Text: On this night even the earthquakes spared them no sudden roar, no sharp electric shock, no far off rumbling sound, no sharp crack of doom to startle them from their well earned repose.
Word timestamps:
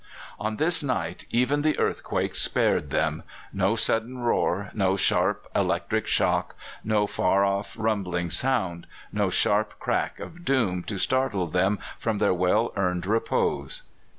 On 0.39 0.57
this 0.57 0.81
night 0.81 1.25
even 1.29 1.61
the 1.61 1.77
earthquakes 1.77 2.41
spared 2.41 2.89
them 2.89 3.21
no 3.53 3.75
sudden 3.75 4.17
roar, 4.17 4.71
no 4.73 4.95
sharp 4.95 5.47
electric 5.55 6.07
shock, 6.07 6.55
no 6.83 7.05
far 7.05 7.45
off 7.45 7.75
rumbling 7.77 8.31
sound, 8.31 8.87
no 9.13 9.29
sharp 9.29 9.77
crack 9.79 10.19
of 10.19 10.43
doom 10.43 10.81
to 10.85 10.97
startle 10.97 11.45
them 11.45 11.77
from 11.99 12.17
their 12.17 12.33
well 12.33 12.73
earned 12.75 13.05
repose. 13.05 13.83